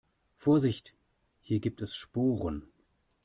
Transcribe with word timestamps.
Vorsicht, 0.33 0.95
hier 1.43 1.59
gibt 1.59 1.79
es 1.83 1.93
Sporen. 1.95 2.63